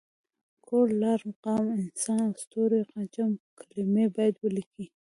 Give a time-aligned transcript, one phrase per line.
[0.65, 2.79] کور، لار، قام، انسان او ستوری
[3.13, 4.85] جمع کلمې باید ولیکي.